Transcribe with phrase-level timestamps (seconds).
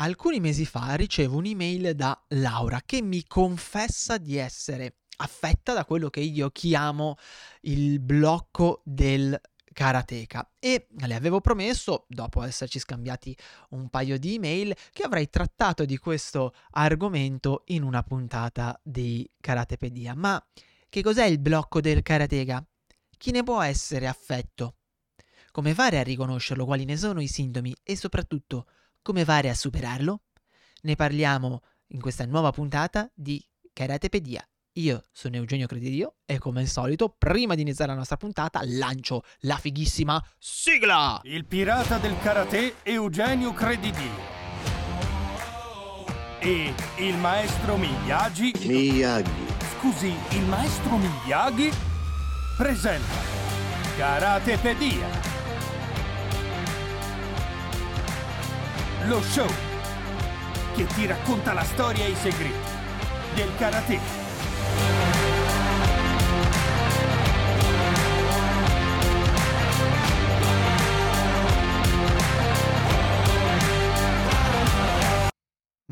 [0.00, 6.10] alcuni mesi fa ricevo un'email da Laura che mi confessa di essere affetta da quello
[6.10, 7.16] che io chiamo
[7.62, 9.38] il blocco del
[9.72, 13.36] karateka e le avevo promesso, dopo esserci scambiati
[13.70, 20.14] un paio di email, che avrei trattato di questo argomento in una puntata di Karatepedia.
[20.14, 20.44] Ma
[20.88, 22.64] che cos'è il blocco del karateka?
[23.16, 24.76] Chi ne può essere affetto?
[25.52, 26.64] Come fare a riconoscerlo?
[26.64, 27.74] Quali ne sono i sintomi?
[27.82, 28.66] E soprattutto,
[29.08, 30.24] come fare a superarlo?
[30.82, 33.42] Ne parliamo in questa nuova puntata di
[33.72, 34.46] Karatepedia.
[34.72, 39.22] Io sono Eugenio Credidio e come al solito, prima di iniziare la nostra puntata, lancio
[39.40, 41.20] la fighissima sigla!
[41.22, 44.12] Il pirata del karate Eugenio Credidio.
[46.40, 48.52] E il maestro Miyagi.
[48.66, 49.46] Miyagi.
[49.78, 51.72] Scusi, il maestro Miyagi
[52.58, 53.16] presenta
[53.96, 55.27] Karatepedia.
[59.08, 59.48] Lo show
[60.74, 62.52] che ti racconta la storia e i segreti
[63.34, 64.17] del karate.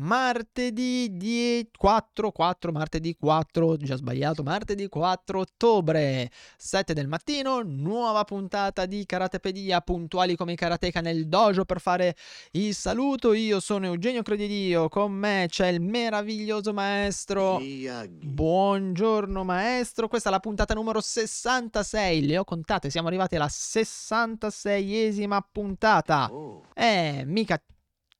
[0.07, 8.23] Martedì 10, 4, 4, martedì 4, già sbagliato, martedì 4 ottobre, 7 del mattino, nuova
[8.23, 12.15] puntata di Karatepedia, puntuali come i karateka nel dojo per fare
[12.51, 13.33] il saluto.
[13.33, 17.59] Io sono Eugenio Credidio, con me c'è il meraviglioso maestro.
[18.07, 25.41] Buongiorno maestro, questa è la puntata numero 66, le ho contate, siamo arrivati alla 66esima
[25.51, 26.31] puntata.
[26.31, 26.63] Oh.
[26.73, 27.61] Eh, mica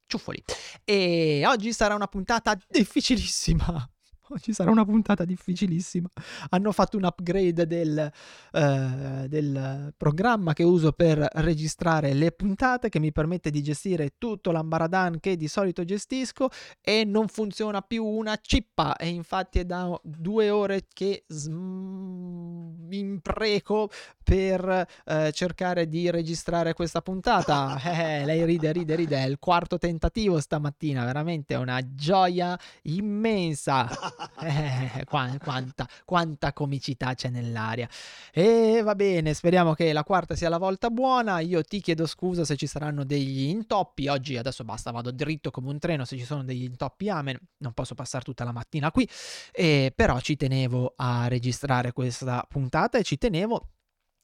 [0.07, 0.43] ciuffoli.
[0.83, 3.89] E oggi sarà una puntata difficilissima.
[4.29, 6.09] Oggi sarà una puntata difficilissima.
[6.49, 8.11] Hanno fatto un upgrade del,
[8.51, 14.51] eh, del programma che uso per registrare le puntate che mi permette di gestire tutto
[14.51, 16.49] l'ambaradan che di solito gestisco
[16.81, 23.89] e non funziona più una cippa e infatti è da due ore che sm- impreco
[24.23, 27.75] per eh, cercare di registrare questa puntata.
[27.97, 29.17] Eh, lei ride, ride, ride.
[29.17, 33.87] È il quarto tentativo stamattina, veramente una gioia immensa.
[34.41, 37.87] Eh, qua- quanta, quanta comicità c'è nell'aria.
[38.31, 41.39] E va bene, speriamo che la quarta sia la volta buona.
[41.39, 44.07] Io ti chiedo scusa se ci saranno degli intoppi.
[44.07, 46.05] Oggi adesso basta, vado dritto come un treno.
[46.05, 47.37] Se ci sono degli intoppi, amen.
[47.57, 49.07] Non posso passare tutta la mattina qui.
[49.51, 53.69] Eh, però ci tenevo a registrare questa puntata e ci tenevo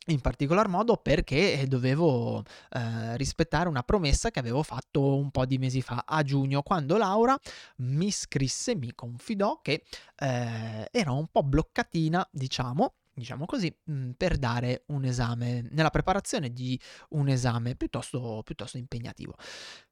[0.07, 5.57] in particolar modo perché dovevo eh, rispettare una promessa che avevo fatto un po' di
[5.57, 7.37] mesi fa a giugno quando Laura
[7.77, 9.83] mi scrisse, mi confidò che
[10.17, 16.51] eh, era un po' bloccatina, diciamo, diciamo così, mh, per dare un esame, nella preparazione
[16.51, 16.79] di
[17.09, 19.35] un esame piuttosto, piuttosto impegnativo.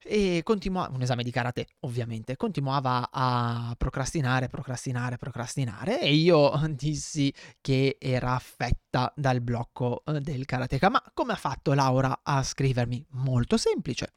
[0.03, 7.33] E continuava, un esame di karate ovviamente, continuava a procrastinare, procrastinare, procrastinare e io dissi
[7.61, 10.89] che era affetta dal blocco eh, del karateka.
[10.89, 13.05] Ma come ha fatto Laura a scrivermi?
[13.11, 14.13] Molto semplice.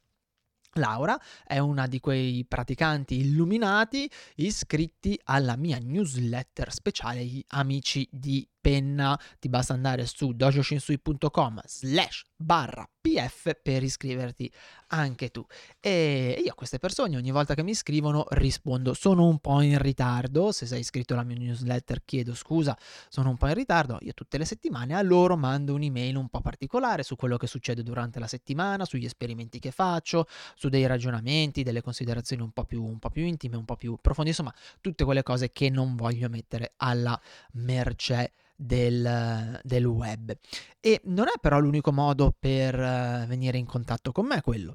[0.74, 8.46] Laura è una di quei praticanti illuminati iscritti alla mia newsletter speciale gli amici di
[8.64, 14.50] penna ti basta andare su dojoshinsui.com slash barra pf per iscriverti
[14.88, 15.44] anche tu.
[15.78, 19.78] E io a queste persone ogni volta che mi scrivono rispondo sono un po' in
[19.78, 22.74] ritardo se sei iscritto alla mia newsletter chiedo scusa
[23.10, 26.40] sono un po' in ritardo io tutte le settimane a loro mando un'email un po'
[26.40, 31.62] particolare su quello che succede durante la settimana sugli esperimenti che faccio su dei ragionamenti
[31.62, 35.04] delle considerazioni un po' più, un po più intime un po' più profonde insomma tutte
[35.04, 37.20] quelle cose che non voglio mettere alla
[37.52, 40.36] mercé del, del web.
[40.80, 44.74] E non è però l'unico modo per eh, venire in contatto con me quello.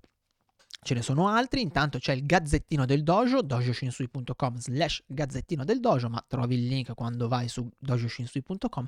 [0.81, 6.07] Ce ne sono altri, intanto c'è il Gazzettino del Dojo, dojoshinsui.com slash Gazzettino del Dojo,
[6.07, 8.87] ma trovi il link quando vai su dojoshinsui.com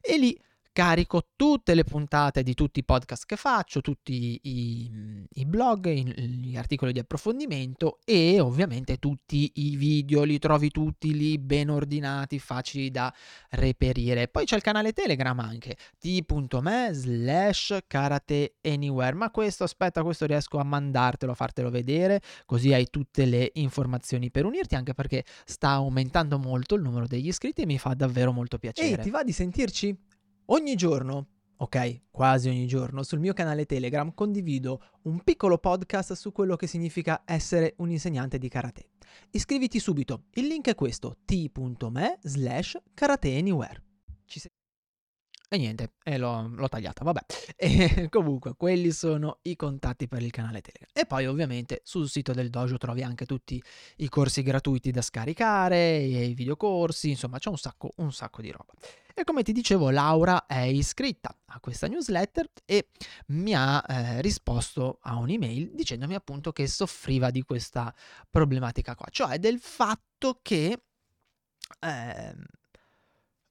[0.00, 0.40] e lì
[0.76, 6.54] carico tutte le puntate di tutti i podcast che faccio, tutti i, i blog, gli
[6.54, 12.90] articoli di approfondimento e ovviamente tutti i video, li trovi tutti lì ben ordinati, facili
[12.90, 13.10] da
[13.52, 14.28] reperire.
[14.28, 20.58] Poi c'è il canale Telegram anche, t.me slash karate anywhere, ma questo aspetta, questo riesco
[20.58, 25.70] a mandartelo, a fartelo vedere, così hai tutte le informazioni per unirti, anche perché sta
[25.70, 28.88] aumentando molto il numero degli iscritti e mi fa davvero molto piacere.
[28.88, 30.14] Ehi, ti va di sentirci?
[30.48, 31.26] Ogni giorno,
[31.56, 36.68] ok, quasi ogni giorno, sul mio canale Telegram condivido un piccolo podcast su quello che
[36.68, 38.90] significa essere un insegnante di karate.
[39.30, 43.82] Iscriviti subito, il link è questo, t.me slash karate anywhere.
[44.24, 44.38] Ci
[45.48, 47.24] E niente, e l'ho, l'ho tagliata, vabbè.
[47.56, 50.90] E comunque, quelli sono i contatti per il canale Telegram.
[50.92, 53.62] E poi ovviamente sul sito del dojo trovi anche tutti
[53.98, 58.72] i corsi gratuiti da scaricare, i videocorsi, insomma c'è un sacco, un sacco di roba.
[59.14, 62.88] E come ti dicevo, Laura è iscritta a questa newsletter e
[63.28, 67.94] mi ha eh, risposto a un'email dicendomi appunto che soffriva di questa
[68.28, 70.82] problematica qua, cioè del fatto che
[71.80, 72.34] eh,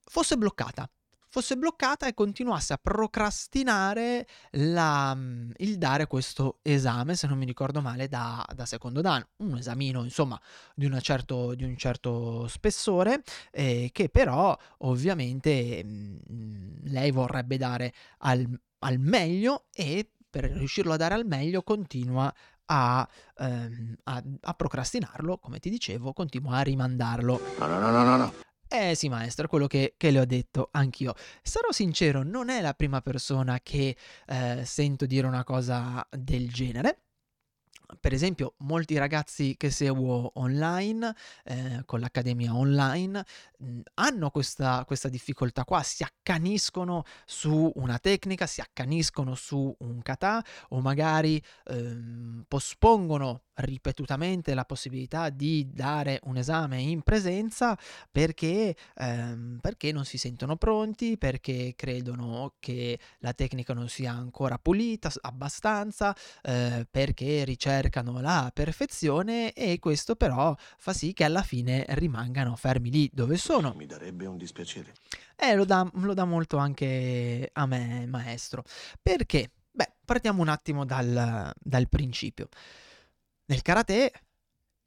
[0.04, 0.88] fosse bloccata
[1.36, 7.44] fosse bloccata e continuasse a procrastinare la, mm, il dare questo esame, se non mi
[7.44, 10.40] ricordo male, da, da secondo dan, un esamino insomma
[10.74, 17.92] di, certo, di un certo spessore, eh, che però ovviamente mh, mm, lei vorrebbe dare
[18.20, 18.48] al,
[18.78, 22.32] al meglio e per riuscirlo a dare al meglio continua
[22.66, 23.06] a,
[23.36, 27.40] ehm, a, a, procrastinarlo, come ti dicevo, continua a rimandarlo.
[27.58, 28.45] No, no, no, no, no.
[28.68, 31.14] Eh sì, maestro, quello che, che, le ho detto anch'io.
[31.42, 33.96] Sarò sincero, non è la prima persona che
[34.26, 37.02] eh, sento dire una cosa del genere
[38.00, 41.14] per esempio, molti ragazzi che seguo online,
[41.44, 43.24] eh, con l'accademia online,
[43.58, 50.02] mhmm, hanno questa, questa, difficoltà qua, si accaniscono su una tecnica, si accaniscono su un
[50.02, 57.78] kata o magari ehm, pospongono ripetutamente la possibilità di dare un esame in presenza
[58.10, 64.58] perché, ehm, perché non si sentono pronti, perché credono che la tecnica non sia ancora
[64.58, 71.84] pulita abbastanza, eh, perché ricercano la perfezione e questo però fa sì che alla fine
[71.90, 73.74] rimangano fermi lì dove sono.
[73.76, 74.92] Mi darebbe un dispiacere.
[75.36, 78.64] Eh, lo dà, lo dà molto anche a me, maestro.
[79.02, 79.50] Perché?
[79.70, 82.48] Beh, partiamo un attimo dal, dal principio.
[83.46, 84.12] Nel karate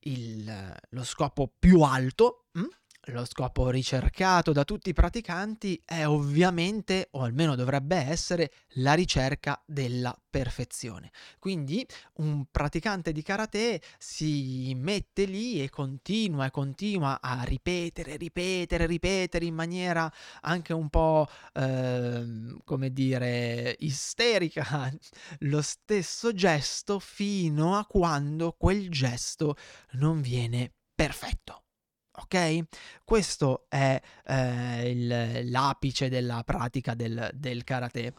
[0.06, 2.66] il, lo scopo più alto mh?
[3.12, 9.60] Lo scopo ricercato da tutti i praticanti è ovviamente, o almeno dovrebbe essere, la ricerca
[9.66, 11.12] della perfezione.
[11.40, 11.86] Quindi
[12.16, 19.46] un praticante di karate si mette lì e continua e continua a ripetere, ripetere, ripetere
[19.46, 24.92] in maniera anche un po', eh, come dire, isterica
[25.40, 29.56] lo stesso gesto fino a quando quel gesto
[29.94, 31.64] non viene perfetto
[32.22, 32.60] ok?
[33.04, 38.14] Questo è eh, il, l'apice della pratica del, del karate.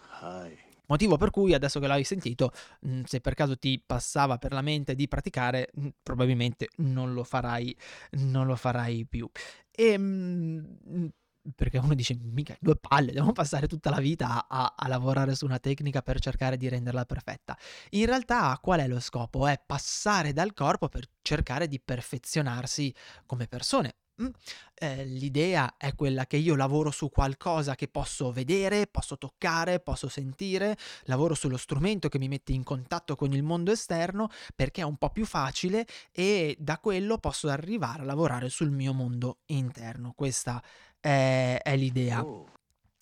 [0.91, 2.51] Motivo per cui adesso che l'hai sentito,
[2.87, 7.23] mm, se per caso ti passava per la mente di praticare, mm, probabilmente non lo
[7.23, 7.77] farai,
[8.13, 9.31] non lo farai più.
[9.71, 11.07] E mm,
[11.55, 15.45] perché uno dice, mica due palle, devo passare tutta la vita a, a, lavorare su
[15.45, 17.57] una tecnica per cercare di renderla perfetta.
[17.91, 19.47] In realtà qual è lo scopo?
[19.47, 22.95] È passare dal corpo per cercare di perfezionarsi
[23.27, 23.95] come persone.
[24.21, 24.29] Mm?
[24.75, 30.09] Eh, l'idea è quella che io lavoro su qualcosa che posso vedere, posso toccare, posso
[30.09, 34.85] sentire, lavoro sullo strumento che mi mette in contatto con il mondo esterno perché è
[34.85, 40.13] un po' più facile e da quello posso arrivare a lavorare sul mio mondo interno.
[40.15, 42.25] Questa è è, è l'idea.
[42.25, 42.47] Oh.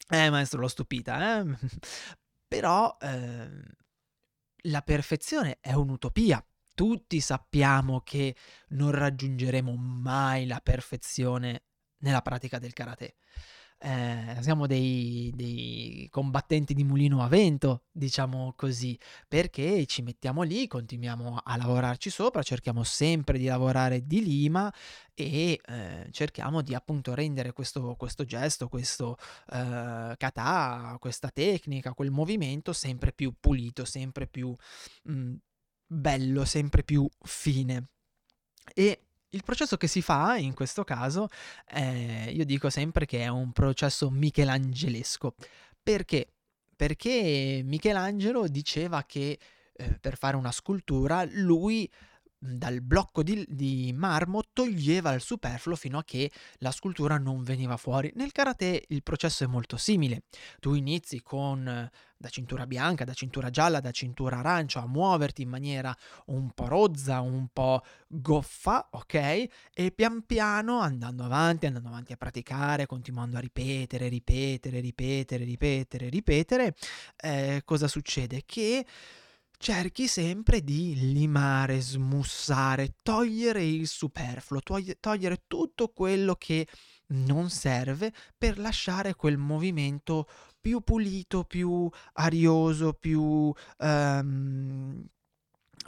[0.08, 1.44] Eh, maestro, l'ho stupita, eh?
[2.48, 3.50] Però eh,
[4.62, 6.44] la perfezione è un'utopia.
[6.74, 8.36] Tutti sappiamo che
[8.68, 11.64] non raggiungeremo mai la perfezione
[11.98, 13.16] nella pratica del karate
[13.80, 18.98] eh, siamo dei, dei, combattenti di mulino a vento, diciamo così,
[19.28, 24.72] perché ci mettiamo lì, continuiamo a lavorarci sopra, cerchiamo sempre di lavorare di lima
[25.14, 29.16] e eh, cerchiamo di appunto rendere questo, questo gesto, questo
[29.52, 34.54] eh, kata, questa tecnica, quel movimento sempre più pulito, sempre più
[35.04, 35.34] mh, mm,
[35.86, 37.90] bello, sempre più fine.
[38.74, 41.28] E il processo che si fa in questo caso,
[41.70, 45.34] eh, io dico sempre che è un processo michelangelesco.
[45.82, 46.32] Perché?
[46.74, 49.38] Perché Michelangelo diceva che
[49.72, 51.90] eh, per fare una scultura lui
[52.38, 57.76] dal blocco di, di, marmo toglieva il superfluo fino a che la scultura non veniva
[57.76, 58.12] fuori.
[58.14, 60.22] Nel karate il processo è molto simile.
[60.60, 65.42] Tu inizi con eh, da cintura bianca, da cintura gialla, da cintura arancia a muoverti
[65.42, 65.94] in maniera
[66.26, 69.14] un po' rozza, un po' goffa, ok?
[69.74, 76.08] E pian piano andando avanti, andando avanti a praticare, continuando a ripetere, ripetere, ripetere, ripetere,
[76.08, 76.74] ripetere,
[77.16, 78.42] eh, cosa succede?
[78.46, 78.84] Che
[79.58, 84.60] cerchi sempre di limare, smussare, togliere il superfluo,
[85.00, 86.66] togliere tutto quello che
[87.08, 90.26] non serve per lasciare quel movimento
[90.60, 95.04] più pulito, più arioso, più um,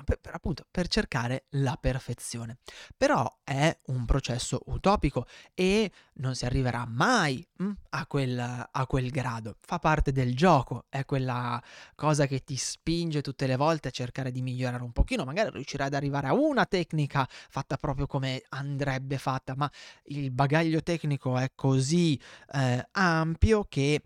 [0.05, 2.59] per, per, appunto per cercare la perfezione.
[2.97, 8.39] Però è un processo utopico e non si arriverà mai hm, a, quel,
[8.71, 9.57] a quel grado.
[9.61, 11.63] Fa parte del gioco, è quella
[11.95, 15.25] cosa che ti spinge tutte le volte a cercare di migliorare un pochino.
[15.25, 19.71] Magari riuscirai ad arrivare a una tecnica fatta proprio come andrebbe fatta, ma
[20.05, 22.21] il bagaglio tecnico è così
[22.53, 24.03] eh, ampio che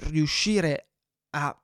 [0.00, 0.88] riuscire
[1.30, 1.56] a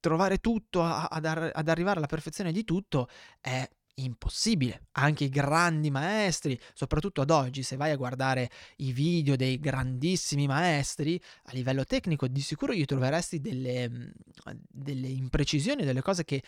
[0.00, 3.08] trovare tutto, a, ad, ar- ad arrivare alla perfezione di tutto
[3.40, 3.68] è
[3.98, 4.88] impossibile.
[4.92, 10.46] Anche i grandi maestri, soprattutto ad oggi, se vai a guardare i video dei grandissimi
[10.46, 14.10] maestri, a livello tecnico di sicuro gli troveresti delle, mhmm,
[14.68, 16.42] delle imprecisioni, delle cose che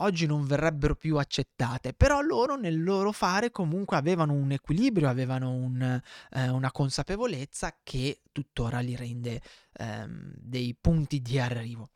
[0.00, 5.52] oggi non verrebbero più accettate, però loro nel loro fare comunque avevano un equilibrio, avevano
[5.52, 6.00] un,
[6.30, 9.40] eh, una consapevolezza che tuttora li rende
[9.72, 11.90] ehm, dei punti di arrivo.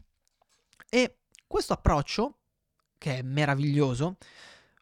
[0.95, 2.41] E questo approccio,
[2.99, 4.19] che è meraviglioso,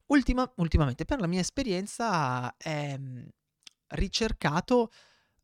[0.06, 3.26] ultima, ultimamente per la mia esperienza è mm,
[3.90, 4.90] ricercato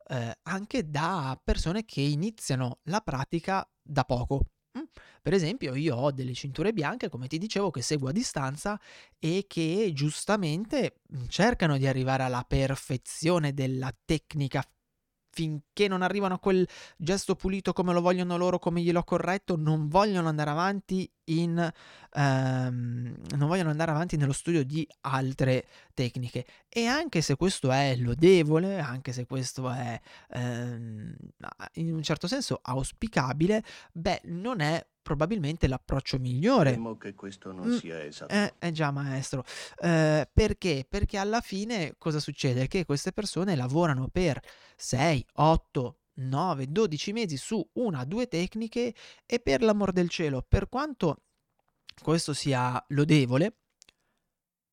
[0.09, 4.47] eh, anche da persone che iniziano la pratica da poco.
[4.77, 4.83] Mm?
[5.23, 8.77] Per esempio, io ho delle cinture bianche, come ti dicevo, che seguo a distanza
[9.21, 14.69] e che giustamente cercano di arrivare alla perfezione della tecnica
[15.37, 16.67] finché non arrivano a quel
[16.97, 21.59] gesto pulito come lo vogliono loro, come gliel'ho corretto, non vogliono andare avanti in
[22.13, 26.47] ehm, non vogliono andare avanti nello studio di altre tecniche.
[26.71, 30.01] E anche se questo è lodevole, anche se questo è
[30.31, 31.15] ehm,
[31.75, 33.63] in un certo senso auspicabile,
[33.93, 36.73] beh, non è probabilmente l'approccio migliore.
[36.73, 38.33] Temo che questo non mm, sia esatto.
[38.35, 39.45] Eh, eh già, maestro.
[39.79, 40.85] Eh, perché?
[40.89, 42.67] Perché alla fine cosa succede?
[42.67, 44.41] Che queste persone lavorano per
[44.75, 48.93] 6, 8, 9, 12 mesi su una, due tecniche
[49.25, 51.23] e per l'amor del cielo, per quanto
[52.03, 53.59] questo sia lodevole,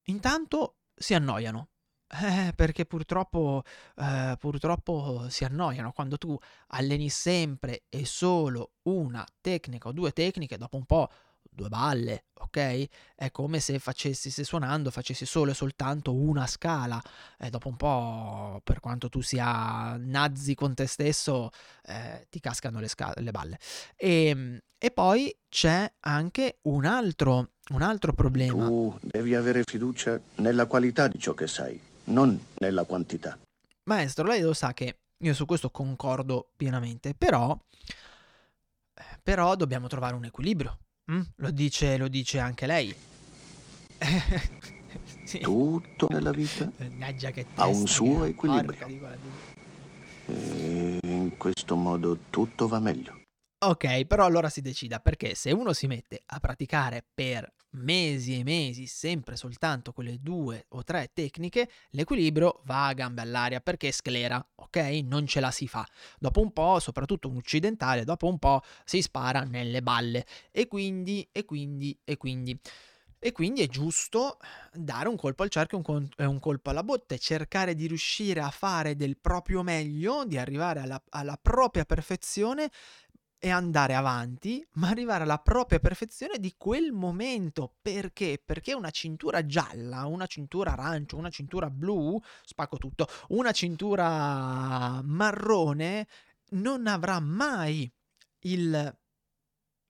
[0.05, 1.72] intanto si annoiano.
[2.21, 3.63] Eh, perché purtroppo,
[3.97, 10.57] eh, purtroppo si annoiano quando tu alleni sempre e solo una tecnica o due tecniche,
[10.57, 11.09] dopo un po'
[11.53, 12.87] due balle, ok?
[13.15, 17.01] È come se facessi, se suonando facessi solo e soltanto una scala.
[17.39, 21.49] E dopo un po', per quanto tu sia nazi con te stesso,
[21.85, 23.59] eh, ti cascano le, sca- le balle.
[23.95, 28.67] E, ehm, e, poi c'è anche un altro, un altro problema.
[28.67, 33.37] Tu devi avere fiducia nella qualità di ciò che sai, non nella quantità.
[33.85, 37.57] Maestro, lei lo sa che io su questo concordo pienamente, però,
[39.21, 40.79] però dobbiamo trovare un equilibrio.
[41.11, 41.21] Mm?
[41.37, 42.95] Lo, dice, lo dice anche lei.
[45.23, 45.39] sì.
[45.39, 46.71] Tutto nella vita
[47.55, 48.87] ha un suo equilibrio.
[50.25, 53.21] E in questo modo tutto va meglio.
[53.65, 58.43] Ok, però allora si decida perché se uno si mette a praticare per mesi e
[58.43, 64.45] mesi sempre soltanto quelle due o tre tecniche, l'equilibrio va a gambe all'aria perché sclera,
[64.55, 64.77] ok?
[65.03, 65.85] Non ce la si fa.
[66.19, 71.27] Dopo un po', soprattutto un occidentale, dopo un po' si spara nelle balle e quindi,
[71.31, 72.59] e quindi, e quindi.
[73.25, 74.37] E quindi è giusto
[74.73, 78.49] dare un colpo al cerchio e un, un, colpo alla botte, cercare di riuscire a
[78.49, 82.69] fare del proprio meglio, di arrivare alla, alla propria perfezione
[83.43, 87.75] e andare avanti, ma arrivare alla propria perfezione di quel momento.
[87.81, 88.41] Perché?
[88.43, 96.07] Perché una cintura gialla, una cintura arancio, una cintura blu, spacco tutto, una cintura marrone
[96.51, 97.91] non avrà mai
[98.45, 98.97] il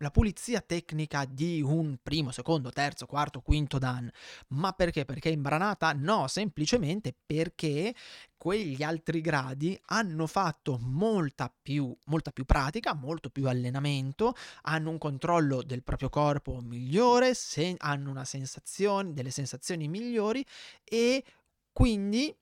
[0.04, 4.12] la pulizia tecnica di un primo, secondo, terzo, quarto, quinto dan.
[4.50, 5.06] Ma perché?
[5.06, 5.94] Perché è imbranata?
[5.94, 7.96] No, semplicemente perché
[8.38, 14.98] quegli altri gradi hanno fatto molta più, molta più pratica, molto più allenamento, hanno un
[14.98, 20.46] controllo del proprio corpo migliore, se- hanno una sensazione, delle sensazioni migliori
[20.84, 21.24] e
[21.72, 22.36] quindi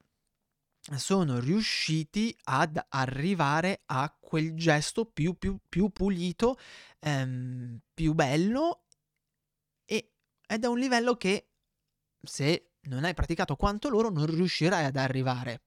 [0.95, 6.57] sono riusciti ad arrivare a quel gesto più, più, più pulito,
[6.99, 8.85] ehm, più bello
[9.85, 10.13] e
[10.45, 11.49] è un livello che
[12.21, 15.63] se non hai praticato quanto loro non riuscirai ad arrivare.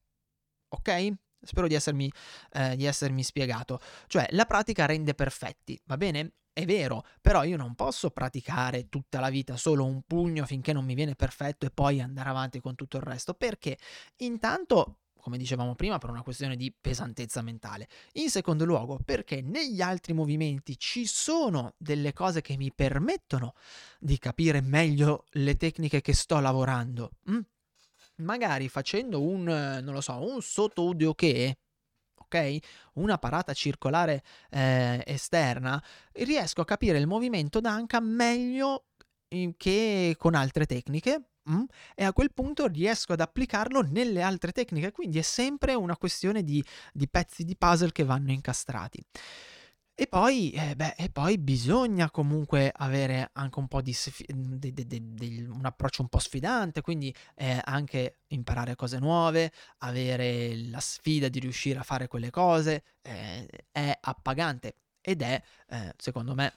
[0.69, 1.13] Ok?
[1.41, 2.11] Spero di essermi,
[2.53, 3.81] eh, di essermi spiegato.
[4.07, 6.33] Cioè, la pratica rende perfetti, va bene?
[6.53, 10.85] È vero, però io non posso praticare tutta la vita solo un pugno finché non
[10.85, 13.77] mi viene perfetto e poi andare avanti con tutto il resto, perché
[14.19, 17.89] intanto come dicevamo prima, per una questione di pesantezza mentale.
[18.13, 23.55] In secondo luogo, perché negli altri movimenti ci sono delle cose che mi permettono
[23.99, 27.13] di capire meglio le tecniche che sto lavorando.
[27.31, 27.41] Mm?
[28.17, 31.57] Magari facendo un, non lo so, un sotto udio che
[32.19, 32.59] ok?
[32.95, 38.89] Una parata circolare eh, esterna, riesco a capire il movimento d'anca meglio
[39.57, 41.31] che con altre tecniche.
[41.51, 41.65] Mm?
[41.95, 46.43] E a quel punto riesco ad applicarlo nelle altre tecniche, quindi è sempre una questione
[46.43, 49.05] di, di pezzi di puzzle che vanno incastrati.
[49.97, 54.73] E poi, eh, beh, e poi bisogna comunque avere anche un po' di, sfi- de-
[54.73, 60.81] de- de- un approccio un po' sfidante, quindi eh, anche imparare cose nuove, avere la
[60.81, 66.53] sfida di riuscire a fare quelle cose, eh, è appagante ed è, eh, secondo me,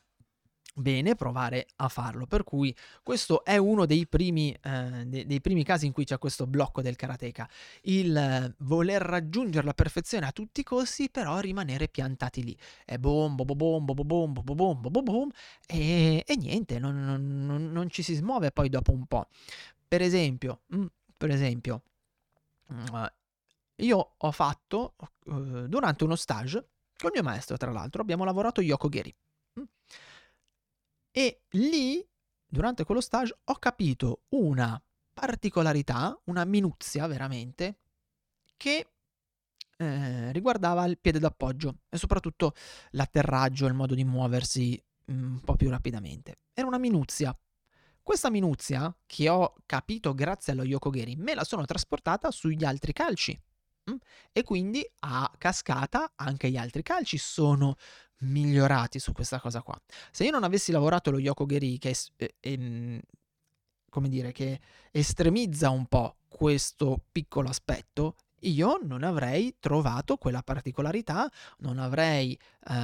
[0.77, 2.25] bene provare a farlo.
[2.25, 6.17] Per cui questo è uno dei primi, eh, dei, dei primi casi in cui c'è
[6.17, 7.50] questo blocco del karateka.
[7.84, 12.57] Il eh, voler raggiungere la perfezione a tutti i costi, però rimanere piantati lì.
[12.86, 15.29] E boom, boom, boom, boom, boom, boom, boom, boom, boom,
[15.65, 19.27] e, e niente, non, non, non, ci si smuove poi dopo un po'.
[19.88, 20.86] Per esempio, mm,
[21.17, 21.81] per esempio,
[22.74, 23.05] mm,
[23.77, 26.67] io ho fatto uh, durante uno stage
[26.98, 29.15] con il mio maestro, tra l'altro, abbiamo lavorato Yoko Geri.
[31.17, 32.07] E lì,
[32.45, 34.79] durante quello stage, ho capito una
[35.12, 37.79] particolarità, una minuzia veramente,
[38.55, 38.88] che
[39.77, 42.53] eh, riguardava il piede d'appoggio e soprattutto
[42.91, 44.79] l'atterraggio, il modo di muoversi
[45.12, 46.41] mm, un po' più rapidamente.
[46.53, 47.36] Era una minuzia.
[48.03, 53.41] Questa minuzia, che ho capito grazie allo Yokogeri, me la sono trasportata sugli altri calci.
[53.89, 53.95] Mm?
[54.31, 57.75] E quindi a cascata anche gli altri calci sono
[58.19, 59.79] migliorati su questa cosa qua.
[60.12, 63.00] Se io non avessi lavorato lo Yoko Geri, che, è, è,
[63.89, 64.59] come dire, che
[64.91, 72.39] estremizza un po' questo piccolo aspetto, io non avrei trovato quella particolarità, non avrei eh,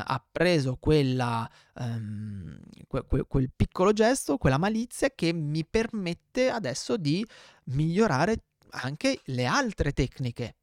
[0.06, 7.26] appreso quella, um, que- que- quel piccolo gesto, quella malizia che mi permette adesso di
[7.66, 10.56] migliorare anche le altre tecniche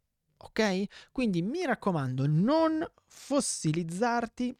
[0.42, 0.84] ok?
[1.12, 4.56] Quindi mi raccomando, non fossilizzarti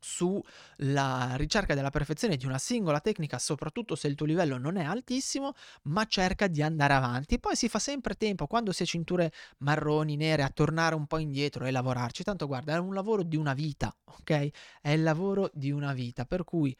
[0.00, 4.84] sulla ricerca della perfezione di una singola tecnica, soprattutto se il tuo livello non è
[4.84, 7.38] altissimo, ma cerca di andare avanti.
[7.38, 11.18] Poi si fa sempre tempo, quando si è cinture marroni, nere, a tornare un po'
[11.18, 12.22] indietro e lavorarci.
[12.22, 14.48] Tanto guarda, è un lavoro di una vita, ok?
[14.80, 16.76] È il lavoro di una vita, per cui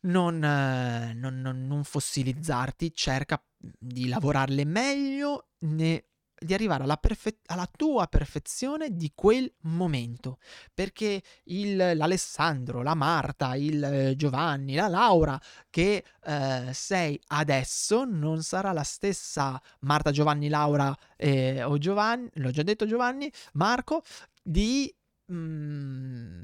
[0.00, 6.04] non, eh, non, non, non fossilizzarti, cerca di lavorarle meglio, ne
[6.38, 10.38] di arrivare alla, perfe- alla, tua perfezione di quel momento.
[10.72, 18.42] Perché il, l'Alessandro, la Marta, il eh, Giovanni, la Laura che eh, sei adesso non
[18.42, 24.02] sarà la stessa Marta, Giovanni, Laura eh, o Giovanni, l'ho già detto Giovanni, Marco,
[24.42, 24.92] di,
[25.32, 26.42] mm,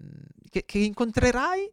[0.51, 1.73] che, che incontrerai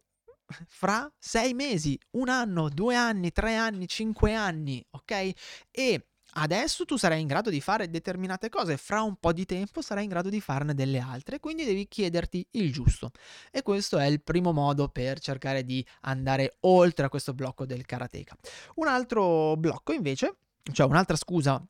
[0.68, 5.32] fra sei mesi, un anno, due anni, tre anni, cinque anni, ok?
[5.70, 9.82] E Adesso tu sarai in grado di fare determinate cose, fra un po' di tempo
[9.82, 13.10] sarai in grado di farne delle altre, quindi devi chiederti il giusto.
[13.50, 17.84] E questo è il primo modo per cercare di andare oltre a questo blocco del
[17.84, 18.34] karateka.
[18.76, 20.36] Un altro blocco invece,
[20.72, 21.62] cioè un'altra scusa,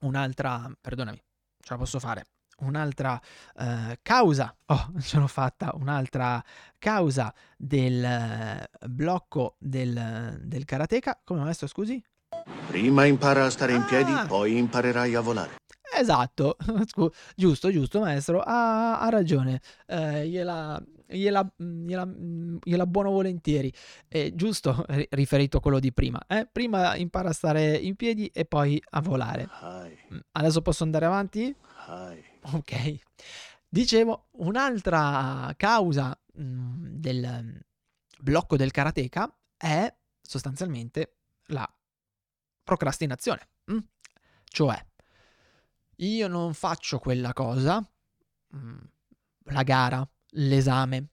[0.00, 1.22] un'altra, perdonami,
[1.60, 2.24] ce la posso fare,
[2.60, 3.20] un'altra
[3.56, 6.42] uh, causa, oh, ce l'ho fatta, un'altra
[6.78, 12.02] causa del uh, blocco del, del karateka, come maestro scusi?
[12.68, 14.26] Prima impara a stare in piedi, Ah.
[14.26, 15.56] poi imparerai a volare.
[15.96, 16.56] Esatto,
[17.36, 22.04] giusto, giusto, maestro, ha, ha ragione, eh, gliela, gliela, gliela,
[22.62, 23.72] gliela buono volentieri,
[24.08, 26.48] Eh, giusto, ri- riferito a quello di prima, eh?
[26.50, 29.48] Prima impara a stare in piedi e poi a volare.
[30.12, 31.54] Mm, Adesso posso andare avanti?
[32.52, 32.98] Ok.
[33.68, 37.56] Dicevo, un'altra causa mm, del mm,
[38.18, 41.68] blocco del karateka è sostanzialmente la
[42.64, 43.48] procrastinazione.
[43.72, 43.78] mm?
[44.44, 44.86] Cioè,
[45.96, 47.86] io non faccio quella cosa,
[48.56, 48.76] mm,
[49.44, 51.08] la gara, l'esame,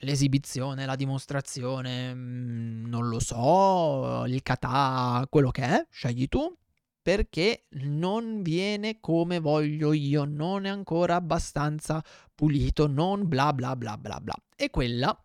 [0.00, 6.56] l'esibizione, la dimostrazione, mm, non lo so, il kata, quello che è, scegli tu,
[7.02, 12.02] perché non viene come voglio io, non è ancora abbastanza
[12.34, 14.34] pulito, non bla bla bla bla bla.
[14.54, 15.18] E quella,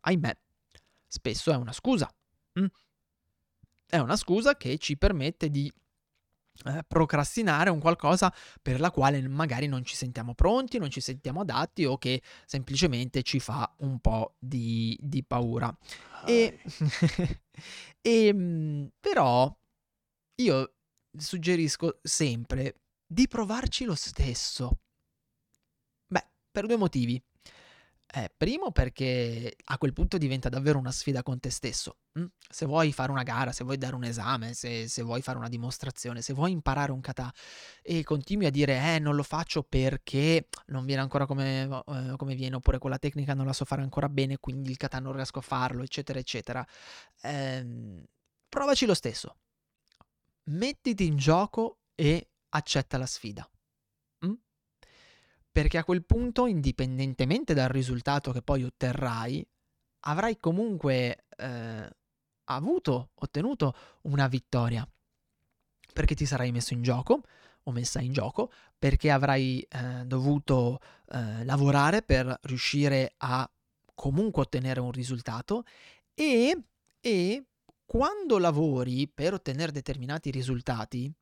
[0.00, 0.36] ahimè,
[1.06, 2.10] spesso è una scusa.
[2.58, 2.66] mm?
[3.92, 5.70] È una scusa che ci permette di
[6.64, 11.42] eh, procrastinare un qualcosa per la quale magari non ci sentiamo pronti, non ci sentiamo
[11.42, 15.76] adatti o che semplicemente ci fa un po' di, di paura.
[16.24, 16.58] E,
[18.00, 19.54] e, mm, però
[20.36, 20.74] io
[21.14, 22.76] suggerisco sempre
[23.06, 24.78] di provarci lo stesso.
[26.06, 27.22] Beh, per due motivi.
[28.14, 31.96] Eh, primo perché a quel punto diventa davvero una sfida con te stesso.
[32.18, 32.26] Mm?
[32.46, 35.48] Se vuoi fare una gara, se vuoi dare un esame, se, se, vuoi fare una
[35.48, 37.32] dimostrazione, se vuoi imparare un kata
[37.80, 42.34] e continui a dire eh non lo faccio perché non viene ancora come, eh, come
[42.34, 45.38] viene oppure quella tecnica non la so fare ancora bene quindi il kata non riesco
[45.38, 46.66] a farlo eccetera eccetera,
[47.22, 48.04] ehm,
[48.46, 49.36] provaci lo stesso.
[50.50, 53.48] Mettiti in gioco e accetta la sfida
[55.52, 59.46] perché a quel punto, indipendentemente dal risultato che poi otterrai,
[60.00, 61.90] avrai comunque eh,
[62.44, 64.88] avuto, ottenuto una vittoria,
[65.92, 67.20] perché ti sarai messo in gioco
[67.64, 73.48] o messa in gioco, perché avrai eh, dovuto eh, lavorare per riuscire a
[73.94, 75.64] comunque ottenere un risultato
[76.14, 76.56] e,
[76.98, 77.44] e
[77.84, 81.12] quando lavori per ottenere determinati risultati,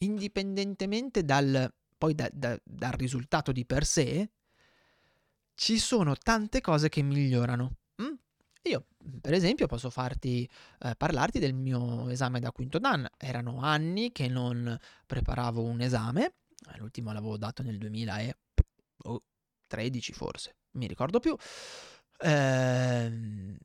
[0.00, 4.30] indipendentemente dal poi da, da, dal risultato di per sé,
[5.54, 7.76] ci sono tante cose che migliorano.
[8.02, 8.14] Mm?
[8.62, 8.86] Io,
[9.20, 10.48] per esempio, posso farti
[10.80, 13.08] eh, parlarti del mio esame da quinto Dan.
[13.16, 16.34] Erano anni che non preparavo un esame.
[16.76, 21.36] L'ultimo l'avevo dato nel 2013 forse, mi ricordo più.
[22.18, 23.56] Eh,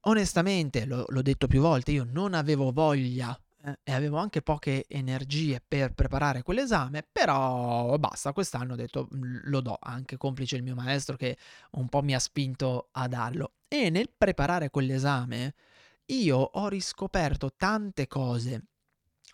[0.00, 4.84] onestamente, lo, l'ho detto più volte, io non avevo voglia eh, e avevo anche poche
[4.88, 10.74] energie per preparare quell'esame, però basta, quest'anno ho detto lo do, anche complice il mio
[10.74, 11.36] maestro che
[11.72, 13.52] un po' mi ha spinto a darlo.
[13.68, 15.54] E nel preparare quell'esame
[16.06, 18.64] io ho riscoperto tante cose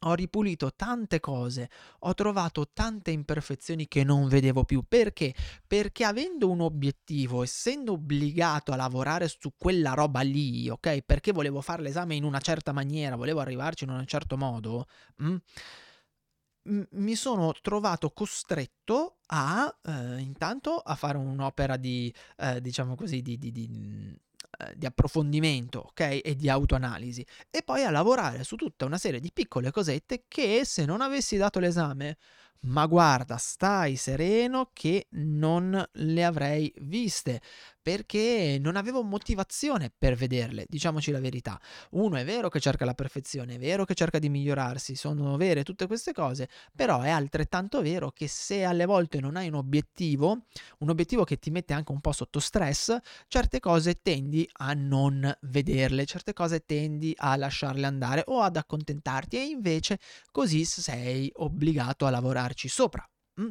[0.04, 4.84] ho ripulito tante cose, ho trovato tante imperfezioni che non vedevo più.
[4.86, 5.34] Perché?
[5.66, 11.02] Perché avendo un obiettivo, essendo obbligato a lavorare su quella roba lì, ok?
[11.02, 14.86] Perché volevo fare l'esame in una certa maniera, volevo arrivarci in un certo modo,
[15.16, 15.36] mh,
[16.68, 23.22] mm, mi sono trovato costretto a eh, intanto a fare un'opera di, eh, diciamo così,
[23.22, 23.68] di, di, di
[24.58, 26.20] eh, di approfondimento, ok?
[26.22, 27.24] E di autoanalisi.
[27.50, 31.36] E poi a lavorare su tutta una serie di piccole cosette che se non avessi
[31.36, 32.16] dato l'esame
[32.64, 37.40] ma guarda, stai sereno che non le avrei viste
[37.83, 41.61] perché non avevo motivazione per vederle, diciamoci la verità.
[41.90, 45.64] Uno è vero che cerca la perfezione, è vero che cerca di migliorarsi, sono vere
[45.64, 50.44] tutte queste cose, però è altrettanto vero che se alle volte non hai un obiettivo,
[50.79, 52.96] un obiettivo che ti mette anche un po' sotto stress,
[53.27, 59.37] certe cose tendi a non vederle, certe cose tendi a lasciarle andare o ad accontentarti
[59.37, 59.98] e invece
[60.31, 62.11] così sei obbligato a
[62.52, 63.08] lavorarci sopra.
[63.40, 63.50] Mm?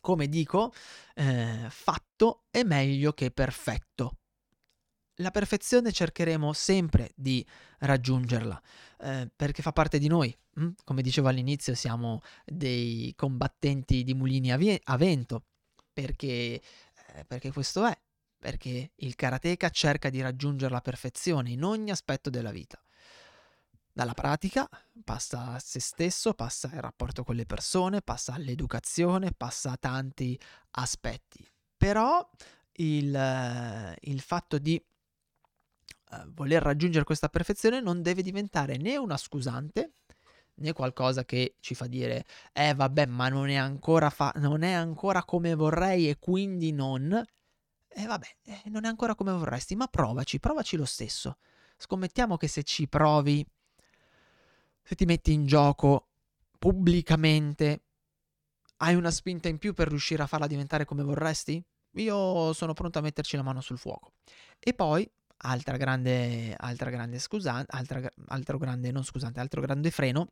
[0.00, 0.72] come dico,
[1.14, 4.18] eh, fatto è meglio che perfetto.
[5.16, 7.46] La perfezione cercheremo sempre di
[7.80, 8.62] raggiungerla,
[9.00, 10.34] eh, perché fa parte di noi.
[10.54, 10.70] Hm?
[10.84, 15.44] Come dicevo all'inizio, siamo dei combattenti di mulini a, vie- a vento,
[15.92, 16.62] perché,
[17.12, 18.00] eh, perché questo è,
[18.38, 22.80] perché il karateka cerca di raggiungere la perfezione in ogni aspetto della vita
[24.00, 24.66] dalla pratica,
[25.04, 30.40] passa a se stesso, passa al rapporto con le persone, passa all'educazione, passa a tanti
[30.70, 31.46] aspetti.
[31.76, 32.26] Però
[32.72, 34.82] il, il fatto di
[36.12, 39.92] uh, voler raggiungere questa perfezione non deve diventare né una scusante
[40.54, 44.72] né qualcosa che ci fa dire eh vabbè ma non è ancora, fa- non è
[44.72, 49.88] ancora come vorrei e quindi non eh vabbè eh, non è ancora come vorresti ma
[49.88, 51.38] provaci provaci lo stesso
[51.78, 53.46] scommettiamo che se ci provi
[54.82, 56.08] se ti metti in gioco
[56.58, 57.82] pubblicamente,
[58.78, 61.62] hai una spinta in più per riuscire a farla diventare come vorresti?
[61.94, 64.12] Io sono pronto a metterci la mano sul fuoco.
[64.58, 70.28] E poi, altra grande, altra grande scusante, altra, altro grande, non scusante, altro grande freno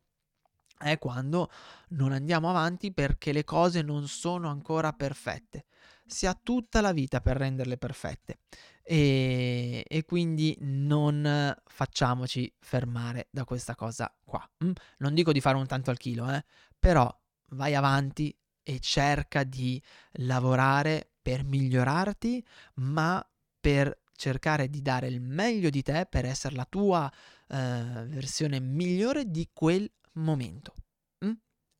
[0.77, 1.51] è quando
[1.89, 5.65] non andiamo avanti perché le cose non sono ancora perfette.
[6.09, 8.39] Si ha tutta la vita per renderle perfette
[8.81, 14.43] e, e quindi non facciamoci fermare da questa cosa qua.
[14.63, 14.71] Mm?
[14.97, 16.43] Non dico di fare un tanto al chilo, eh?
[16.77, 17.07] però
[17.49, 19.81] vai avanti e cerca di
[20.13, 22.43] lavorare per migliorarti,
[22.75, 23.23] ma
[23.59, 27.11] per cercare di dare il meglio di te per essere la tua
[27.47, 30.73] eh, versione migliore di quel momento.